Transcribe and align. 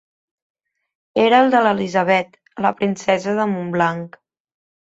Era 1.25 1.41
el 1.45 1.51
de 1.55 1.61
l'Elisabet, 1.67 2.33
la 2.67 2.75
princesa 2.81 3.37
de 3.41 3.49
Montblanc. 3.55 4.19